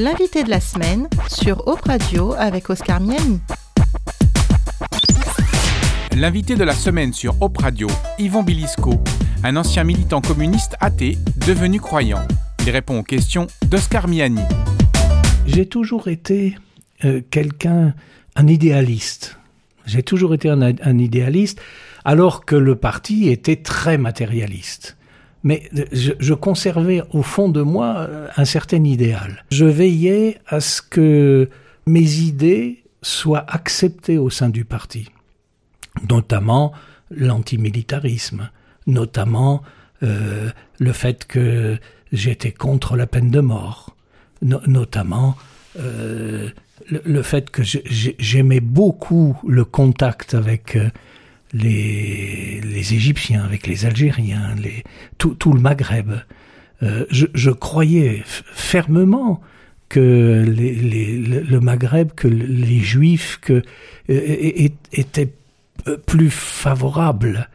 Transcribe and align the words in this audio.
L'invité 0.00 0.44
de 0.44 0.48
la 0.48 0.60
semaine 0.60 1.10
sur 1.28 1.68
Op 1.68 1.82
Radio 1.82 2.32
avec 2.38 2.70
Oscar 2.70 3.02
Miani. 3.02 3.38
L'invité 6.16 6.56
de 6.56 6.64
la 6.64 6.72
semaine 6.72 7.12
sur 7.12 7.36
Op 7.42 7.58
Radio, 7.58 7.86
Yvon 8.18 8.42
Bilisco, 8.42 8.94
un 9.44 9.56
ancien 9.56 9.84
militant 9.84 10.22
communiste 10.22 10.74
athée 10.80 11.18
devenu 11.46 11.80
croyant. 11.80 12.26
Il 12.64 12.70
répond 12.70 12.98
aux 12.98 13.02
questions 13.02 13.46
d'Oscar 13.66 14.08
Miani. 14.08 14.40
J'ai 15.44 15.66
toujours 15.66 16.08
été 16.08 16.56
euh, 17.04 17.20
quelqu'un, 17.30 17.92
un 18.36 18.46
idéaliste. 18.46 19.38
J'ai 19.84 20.02
toujours 20.02 20.32
été 20.32 20.48
un, 20.48 20.62
un 20.62 20.98
idéaliste, 20.98 21.60
alors 22.06 22.46
que 22.46 22.56
le 22.56 22.74
parti 22.74 23.28
était 23.28 23.56
très 23.56 23.98
matérialiste 23.98 24.96
mais 25.42 25.68
je, 25.92 26.34
conservais 26.34 27.02
au 27.12 27.22
fond 27.22 27.48
de 27.48 27.62
moi 27.62 28.08
un 28.36 28.44
certain 28.44 28.84
idéal. 28.84 29.44
Je 29.50 29.64
veillais 29.64 30.38
à 30.46 30.60
ce 30.60 30.82
que 30.82 31.48
mes 31.86 32.14
idées 32.18 32.84
soient 33.02 33.44
acceptées 33.48 34.18
au 34.18 34.30
sein 34.30 34.50
du 34.50 34.64
parti, 34.64 35.08
notamment 36.08 36.72
l'antimilitarisme, 37.10 38.50
notamment 38.86 39.62
euh, 40.02 40.50
le 40.78 40.92
fait 40.92 41.26
que 41.26 41.78
j'étais 42.12 42.52
contre 42.52 42.96
la 42.96 43.06
peine 43.06 43.30
de 43.30 43.40
mort, 43.40 43.96
no 44.42 44.60
notamment 44.66 45.36
euh, 45.78 46.48
le, 46.88 47.22
fait 47.22 47.50
que 47.50 47.62
j'aimais 47.62 48.60
beaucoup 48.60 49.36
le 49.46 49.64
contact 49.64 50.34
avec 50.34 50.76
euh, 50.76 50.88
les, 51.52 52.94
Égyptiens, 52.94 53.44
avec 53.44 53.66
les 53.66 53.86
Algériens, 53.86 54.54
tout, 55.18 55.52
le 55.52 55.60
Maghreb. 55.60 56.12
Euh, 56.82 57.04
je, 57.10 57.50
croyais 57.50 58.22
fermement 58.24 59.40
que 59.88 60.44
le 60.46 61.60
Maghreb, 61.60 62.12
que 62.12 62.28
les 62.28 62.80
Juifs, 62.80 63.38
que 63.40 63.62
euh, 64.08 64.68
étaient 64.92 65.32
plus 66.06 66.30
favorables 66.30 67.48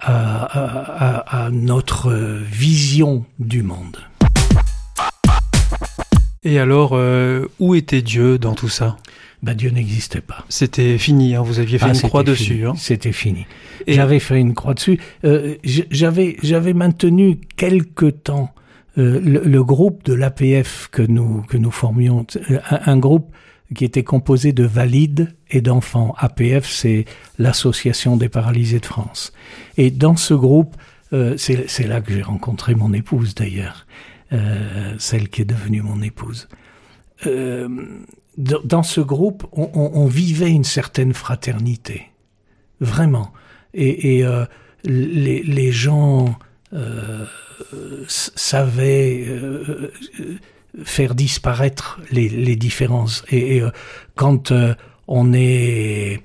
à, 0.00 1.48
notre 1.52 2.12
vision 2.12 3.24
du 3.38 3.62
monde. 3.62 3.98
Et 6.42 6.58
alors, 6.58 6.90
euh, 6.92 7.46
où 7.58 7.74
était 7.74 8.02
Dieu 8.02 8.38
dans 8.38 8.54
tout 8.54 8.68
ça? 8.68 8.96
Bah, 9.44 9.54
Dieu 9.54 9.70
n'existait 9.70 10.20
pas. 10.20 10.44
C'était 10.48 10.98
fini, 10.98 11.34
hein, 11.34 11.42
vous 11.42 11.58
aviez 11.60 11.78
fait 11.78 11.86
ah, 11.88 11.94
une 11.94 12.00
croix 12.00 12.24
dessus. 12.24 12.66
Hein. 12.66 12.74
C'était 12.76 13.12
fini. 13.12 13.46
Et... 13.86 13.92
J'avais 13.92 14.18
fait 14.18 14.40
une 14.40 14.54
croix 14.54 14.74
dessus. 14.74 14.98
Euh, 15.24 15.56
j'avais, 15.62 16.36
j'avais 16.42 16.72
maintenu 16.72 17.38
quelque 17.56 18.06
temps 18.06 18.54
euh, 18.96 19.20
le, 19.20 19.40
le, 19.44 19.64
groupe 19.64 20.04
de 20.04 20.14
l'APF 20.14 20.88
que 20.90 21.02
nous, 21.02 21.42
que 21.42 21.56
nous 21.56 21.72
formions, 21.72 22.26
un, 22.70 22.80
un, 22.86 22.96
groupe 22.96 23.34
qui 23.74 23.84
était 23.84 24.04
composé 24.04 24.52
de 24.52 24.64
valides 24.64 25.34
et 25.50 25.60
d'enfants. 25.60 26.14
APF, 26.18 26.68
c'est 26.68 27.04
l'Association 27.38 28.16
des 28.16 28.28
paralysés 28.28 28.78
de 28.78 28.86
France. 28.86 29.32
Et 29.76 29.90
dans 29.90 30.16
ce 30.16 30.34
groupe, 30.34 30.76
euh, 31.12 31.36
c'est 31.36 31.86
là 31.86 32.00
que 32.00 32.12
j'ai 32.12 32.22
rencontré 32.22 32.74
mon 32.74 32.92
épouse 32.92 33.34
d'ailleurs, 33.34 33.86
euh, 34.32 34.94
celle 34.98 35.28
qui 35.28 35.42
est 35.42 35.44
devenue 35.44 35.82
mon 35.82 36.02
épouse. 36.02 36.48
Euh, 37.26 37.68
dans 38.36 38.82
ce 38.82 39.00
groupe, 39.00 39.46
on, 39.52 40.06
vivait 40.06 40.50
une 40.50 40.64
certaine 40.64 41.14
fraternité, 41.14 42.10
vraiment. 42.80 43.32
Et, 43.74 44.24
euh, 44.24 44.44
les, 44.84 45.72
gens 45.72 46.36
euh, 46.72 47.24
savaient 48.08 49.24
euh, 49.26 49.92
faire 50.82 51.14
disparaître 51.14 52.00
les, 52.10 52.56
différences. 52.56 53.24
Et, 53.30 53.60
euh, 53.60 53.70
quand 54.16 54.50
euh, 54.50 54.74
on 55.06 55.32
est 55.32 56.22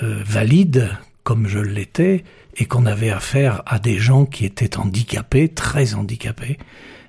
valide, 0.00 0.90
comme 1.22 1.46
je 1.46 1.60
l'étais, 1.60 2.24
et 2.56 2.64
qu'on 2.64 2.84
avait 2.84 3.10
affaire 3.10 3.62
à 3.66 3.78
des 3.78 3.98
gens 3.98 4.26
qui 4.26 4.44
étaient 4.44 4.76
handicapés, 4.76 5.48
très 5.48 5.94
handicapés, 5.94 6.58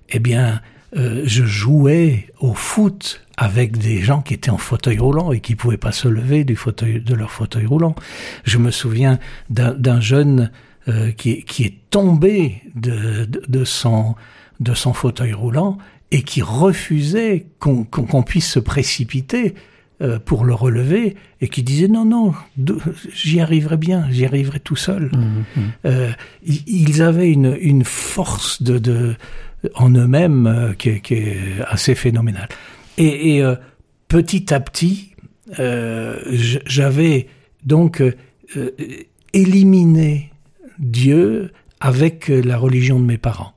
eh 0.09 0.19
bien, 0.19 0.61
euh, 0.95 1.23
je 1.25 1.43
jouais 1.43 2.27
au 2.39 2.53
foot 2.53 3.24
avec 3.37 3.77
des 3.77 4.01
gens 4.01 4.21
qui 4.21 4.33
étaient 4.33 4.49
en 4.49 4.57
fauteuil 4.57 4.97
roulant 4.97 5.31
et 5.31 5.39
qui 5.39 5.55
pouvaient 5.55 5.77
pas 5.77 5.91
se 5.91 6.07
lever 6.07 6.43
du 6.43 6.55
fauteuil 6.55 7.01
de 7.01 7.13
leur 7.13 7.31
fauteuil 7.31 7.65
roulant. 7.65 7.95
Je 8.43 8.57
me 8.57 8.71
souviens 8.71 9.19
d'un 9.49 9.99
jeune 9.99 10.51
euh, 10.87 11.11
qui, 11.11 11.43
qui, 11.43 11.63
est 11.63 11.75
tombé 11.89 12.61
de, 12.75 13.25
de, 13.25 13.43
de, 13.47 13.63
son 13.65 14.15
de 14.59 14.73
son 14.73 14.93
fauteuil 14.93 15.33
roulant 15.33 15.77
et 16.11 16.21
qui 16.21 16.41
refusait 16.41 17.47
qu'on 17.59 17.83
qu 17.83 18.03
qu 18.03 18.23
puisse 18.23 18.49
se 18.49 18.59
précipiter 18.59 19.55
euh, 20.01 20.19
pour 20.19 20.45
le 20.45 20.53
relever 20.53 21.15
et 21.41 21.47
qui 21.47 21.63
disait 21.63 21.87
non 21.87 22.05
non 22.05 22.33
j'y 23.13 23.39
arriverai 23.39 23.77
bien 23.77 24.07
j'y 24.11 24.25
arriverai 24.25 24.59
tout 24.59 24.75
seul 24.75 25.09
mmh, 25.13 25.59
mmh. 25.89 25.89
ils 26.45 27.01
avaient 27.01 27.31
une, 27.31 27.57
une 27.59 27.83
force 27.83 28.61
de, 28.61 28.77
de 28.77 29.15
en 29.73 29.89
eux-mêmes 29.89 30.47
euh, 30.47 30.73
qui, 30.73 31.01
qui, 31.01 31.15
est 31.15 31.61
assez 31.67 31.95
phénoménal. 31.95 32.47
Et, 32.97 33.35
et 33.35 33.43
euh, 33.43 33.55
petit 34.07 34.53
à 34.53 34.59
petit, 34.59 35.11
euh, 35.59 36.19
j'avais 36.65 37.27
donc 37.63 38.01
euh, 38.01 38.13
éliminé 39.33 40.31
Dieu 40.79 41.51
avec 41.79 42.27
la 42.29 42.57
religion 42.57 42.99
de 42.99 43.05
mes 43.05 43.17
parents. 43.17 43.53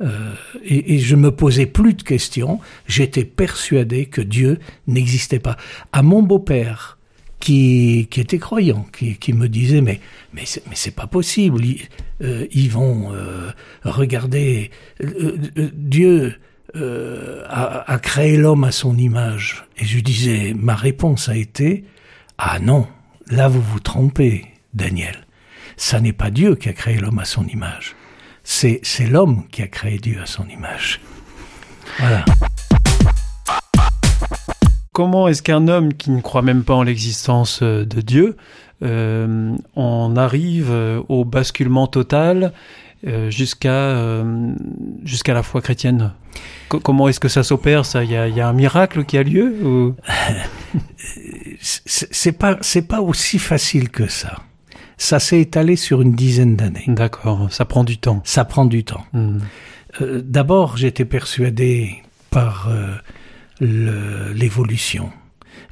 Euh, 0.00 0.32
et, 0.64 0.94
et, 0.94 0.98
je 1.00 1.16
me 1.16 1.32
posais 1.32 1.66
plus 1.66 1.94
de 1.94 2.02
questions. 2.02 2.60
J'étais 2.86 3.24
persuadé 3.24 4.06
que 4.06 4.20
Dieu 4.20 4.58
n'existait 4.86 5.40
pas. 5.40 5.56
À 5.92 6.02
mon 6.02 6.22
beau-père, 6.22 6.98
qui, 7.40 8.08
qui 8.10 8.20
était 8.20 8.38
croyant, 8.38 8.86
qui, 8.92 9.16
qui 9.16 9.32
me 9.32 9.48
disait 9.48 9.80
mais 9.80 10.00
mais 10.32 10.42
c'est, 10.44 10.66
mais 10.68 10.74
c'est 10.74 10.94
pas 10.94 11.06
possible. 11.06 11.64
Ils, 11.64 11.82
euh, 12.22 12.46
ils 12.52 12.70
vont 12.70 13.12
euh, 13.12 13.50
regarder 13.84 14.70
euh, 15.02 15.38
euh 15.56 15.70
Dieu 15.72 16.34
euh, 16.76 17.44
a, 17.48 17.90
a, 17.90 17.98
créé 17.98 18.36
l'homme 18.36 18.64
à 18.64 18.72
son 18.72 18.96
image. 18.96 19.64
Et 19.78 19.84
je 19.84 20.00
disais 20.00 20.54
ma 20.54 20.74
réponse 20.74 21.28
a 21.28 21.36
été 21.36 21.84
ah 22.36 22.58
non 22.58 22.86
là 23.30 23.48
vous 23.48 23.62
vous 23.62 23.80
trompez 23.80 24.44
Daniel. 24.74 25.26
Ça 25.76 26.00
n'est 26.00 26.12
pas 26.12 26.30
Dieu 26.30 26.56
qui 26.56 26.68
a 26.68 26.72
créé 26.72 26.98
l'homme 26.98 27.20
à 27.20 27.24
son 27.24 27.46
image. 27.46 27.96
C'est 28.44 28.80
c'est 28.82 29.06
l'homme 29.06 29.46
qui 29.50 29.62
a 29.62 29.68
créé 29.68 29.98
Dieu 29.98 30.20
à 30.22 30.26
son 30.26 30.46
image. 30.48 31.00
Voilà 31.98 32.24
comment 34.92 35.28
est-ce 35.28 35.42
qu'un 35.44 35.68
homme 35.68 35.94
qui 35.94 36.10
ne 36.10 36.20
croit 36.20 36.42
même 36.42 36.64
pas 36.64 36.74
en 36.74 36.82
l'existence 36.82 37.62
de 37.62 38.00
Dieu 38.00 38.36
euh, 38.82 39.54
en 39.76 40.16
arrive 40.16 40.74
au 41.08 41.24
basculement 41.24 41.86
total 41.86 42.46
euh, 42.46 42.52
jusqu'à 43.04 43.70
euh, 43.70 44.52
jusqu'à 45.04 45.34
la 45.34 45.42
foi 45.42 45.60
chrétienne 45.60 46.12
Comment 46.68 47.08
est-ce 47.08 47.20
que 47.20 47.28
ça 47.28 47.42
s'opère 47.42 47.86
ça? 47.86 48.04
Il 48.04 48.10
y 48.10 48.16
a, 48.16 48.28
y 48.28 48.40
a, 48.40 48.48
un 48.48 48.52
miracle 48.52 49.04
qui 49.04 49.16
a 49.16 49.22
lieu 49.22 49.54
ou... 49.64 49.96
C'est 51.60 52.32
pas 52.32 52.58
c'est 52.60 52.86
pas 52.86 53.00
aussi 53.00 53.38
facile 53.38 53.88
que 53.88 54.06
ça. 54.06 54.36
Ça 54.96 55.18
s'est 55.18 55.40
étalé 55.40 55.74
sur 55.74 56.02
une 56.02 56.12
dizaine 56.12 56.54
d'années. 56.54 56.84
D'accord, 56.86 57.48
ça 57.50 57.64
prend 57.64 57.82
du 57.84 57.98
temps. 57.98 58.20
Ça 58.24 58.44
prend 58.44 58.64
du 58.64 58.84
temps. 58.84 59.04
Mmh. 59.12 59.38
Euh, 60.00 60.22
D'abord, 60.24 60.76
j'étais 60.76 61.04
persuadé 61.04 62.02
par 62.30 62.68
euh, 62.68 62.94
l'évolution. 63.60 65.10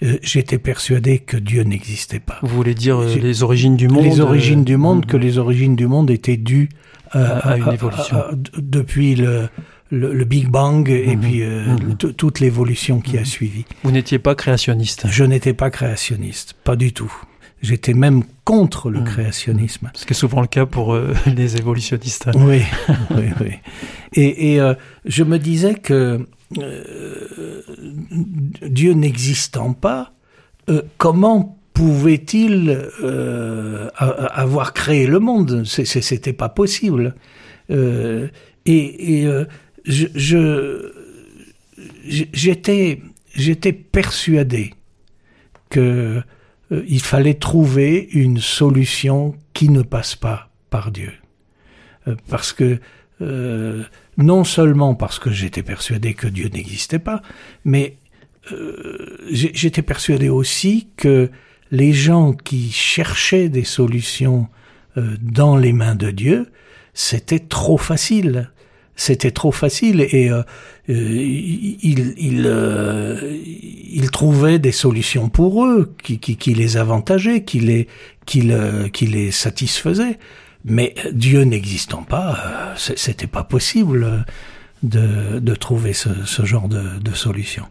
Euh, 0.03 0.19
J'étais 0.23 0.59
persuadé 0.59 1.19
que 1.19 1.37
Dieu 1.37 1.63
n'existait 1.63 2.21
pas. 2.21 2.39
Vous 2.43 2.55
voulez 2.55 2.75
dire 2.75 2.99
euh, 3.01 3.15
les 3.17 3.43
origines 3.43 3.77
du 3.77 3.89
monde 3.89 4.05
Les 4.05 4.21
origines 4.21 4.65
du 4.65 4.77
monde, 4.77 5.05
euh, 5.05 5.13
que 5.13 5.17
les 5.17 5.39
origines 5.39 5.77
du 5.77 5.87
monde 5.87 6.11
étaient 6.11 6.37
dues 6.37 6.69
à, 7.13 7.57
une 7.57 7.73
évolution. 7.73 8.17
À, 8.17 8.31
depuis 8.59 9.15
le, 9.15 9.49
le, 9.91 10.13
le, 10.13 10.25
Big 10.25 10.49
Bang 10.49 10.89
et 10.89 11.17
mmh, 11.17 11.21
puis 11.21 11.43
euh, 11.43 11.65
mmh. 11.65 12.13
toute 12.17 12.41
l'évolution 12.41 13.01
qui 13.01 13.17
mmh. 13.17 13.21
a 13.21 13.25
suivi. 13.25 13.65
Vous 13.85 13.91
n'étiez 13.91 14.19
pas 14.19 14.35
créationniste 14.35 15.07
Je 15.09 15.25
n'étais 15.25 15.55
pas 15.55 15.71
créationniste, 15.71 16.55
pas 16.65 16.77
du 16.77 16.93
tout. 16.93 17.13
J'étais 17.63 17.95
même 17.95 18.23
contre 18.45 18.91
le 18.91 19.01
créationnisme. 19.01 19.91
Ce 19.95 20.05
qui 20.05 20.13
est 20.13 20.17
souvent 20.17 20.41
le 20.43 20.47
cas 20.47 20.67
pour 20.67 20.95
euh, 20.95 21.15
les 21.27 21.57
évolutionnistes. 21.57 22.29
Oui, 22.35 22.63
oui, 23.11 23.25
oui. 23.41 23.53
Et, 24.13 24.53
et 24.53 24.61
euh, 24.61 24.75
je 25.07 25.25
me 25.25 25.39
disais 25.39 25.75
que 25.75 26.27
euh, 26.59 27.63
Dieu 28.11 28.93
n'existant 28.93 29.73
pas, 29.73 30.13
euh, 30.69 30.83
comment 30.99 31.59
pouvait-il 31.73 32.89
euh, 33.03 33.89
avoir 33.99 34.73
créé 34.73 35.07
le 35.07 35.19
monde? 35.19 35.65
C'était 35.65 36.33
pas 36.33 36.49
possible. 36.49 37.15
Euh, 37.71 38.29
et, 38.65 39.23
et 39.23 39.29
j'étais 42.05 43.73
persuadé 43.73 44.75
que 45.69 46.23
il 46.71 47.01
fallait 47.01 47.35
trouver 47.35 48.09
une 48.11 48.39
solution 48.39 49.37
qui 49.53 49.69
ne 49.69 49.83
passe 49.83 50.17
pas 50.17 50.51
par 50.69 50.91
Dieu. 50.91 51.13
Parce 52.29 52.53
que 52.53 52.81
euh, 53.23 53.83
non 54.17 54.45
seulement 54.45 54.95
parce 54.95 55.19
que 55.19 55.31
j'étais 55.31 55.63
persuadé 55.63 56.15
que 56.15 56.27
Dieu 56.27 56.49
n'existait 56.53 56.99
pas, 56.99 57.23
mais 57.65 57.97
j'étais 59.29 59.83
persuadé 59.83 60.29
aussi 60.29 60.87
que 60.97 61.31
les 61.73 61.93
gens 61.93 62.33
qui 62.33 62.71
cherchaient 62.71 63.49
des 63.49 63.65
solutions 63.65 64.47
dans 65.21 65.57
les 65.57 65.73
mains 65.73 65.97
de 65.97 66.13
Dieu, 66.13 66.53
c'était 66.95 67.41
trop 67.41 67.77
facile 67.77 68.51
c'était 68.97 69.31
trop 69.31 69.53
facile 69.53 70.01
et 70.01 70.31
euh, 70.31 70.43
euh 70.89 70.95
euh, 72.49 73.21
il, 73.93 74.11
trouvait 74.11 74.59
des 74.59 74.73
solutions 74.73 75.29
pour 75.29 75.67
eux 75.67 75.95
qui, 76.03 76.19
qui, 76.19 76.37
qui 76.37 76.55
les 76.55 76.77
avantageaient, 76.79 77.45
qui 77.45 77.61
les, 77.61 77.89
qui, 78.25 78.51
qui 78.93 79.07
les 79.07 79.31
satisfaisaient. 79.31 80.19
Mais 80.67 80.95
Dieu 81.13 81.43
n'existant 81.43 82.03
pas, 82.03 82.39
euh, 82.45 82.75
c'était 82.77 83.27
pas 83.27 83.45
possible 83.45 84.27
de, 84.83 85.39
de 85.39 85.55
trouver 85.55 85.93
ce, 85.93 86.09
ce 86.25 86.45
genre 86.45 86.69
de, 86.69 86.99
de 86.99 87.15
solution. 87.15 87.67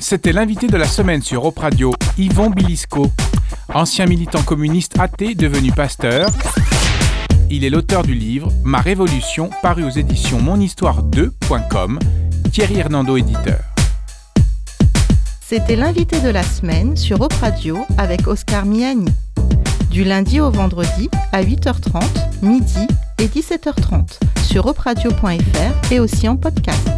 C'était 0.00 0.32
l'invité 0.32 0.66
de 0.66 0.76
la 0.76 0.86
semaine 0.86 1.22
sur 1.22 1.44
Op 1.44 1.58
Radio, 1.58 1.94
Yvon 2.18 2.50
Bilisco, 2.50 3.12
ancien 3.72 4.06
militant 4.06 4.42
communiste 4.42 4.98
athée 4.98 5.34
devenu 5.34 5.70
pasteur 5.70 6.26
il 7.54 7.66
est 7.66 7.70
l'auteur 7.70 8.02
du 8.02 8.14
livre 8.14 8.50
Ma 8.64 8.80
Révolution, 8.80 9.50
paru 9.60 9.84
aux 9.84 9.90
éditions 9.90 10.40
monhistoire2.com, 10.40 11.98
Thierry 12.50 12.78
Hernando, 12.78 13.18
éditeur. 13.18 13.60
C'était 15.46 15.76
l'invité 15.76 16.18
de 16.20 16.30
la 16.30 16.42
semaine 16.42 16.96
sur 16.96 17.20
Op 17.20 17.34
Radio 17.42 17.84
avec 17.98 18.26
Oscar 18.26 18.64
Miani. 18.64 19.04
Du 19.92 20.04
lundi 20.04 20.40
au 20.40 20.50
vendredi 20.50 21.10
à 21.32 21.42
8h30, 21.42 22.02
midi 22.40 22.88
et 23.18 23.26
17h30 23.26 24.18
sur 24.42 24.64
opradio.fr 24.64 25.92
et 25.92 26.00
aussi 26.00 26.26
en 26.28 26.36
podcast. 26.36 26.88